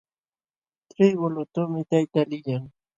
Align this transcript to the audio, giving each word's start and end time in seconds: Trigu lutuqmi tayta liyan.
Trigu 0.89 1.25
lutuqmi 1.33 1.81
tayta 1.89 2.21
liyan. 2.29 2.63